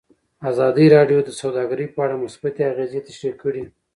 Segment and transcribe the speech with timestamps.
[0.51, 3.63] ازادي راډیو د سوداګري په اړه مثبت اغېزې تشریح کړي.